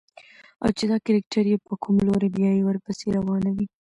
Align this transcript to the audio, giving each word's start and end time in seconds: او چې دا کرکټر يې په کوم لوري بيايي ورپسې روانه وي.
او 0.63 0.69
چې 0.77 0.83
دا 0.91 0.97
کرکټر 1.05 1.45
يې 1.51 1.57
په 1.67 1.73
کوم 1.83 1.95
لوري 2.07 2.27
بيايي 2.35 2.61
ورپسې 2.65 3.07
روانه 3.17 3.49
وي. 3.55 3.65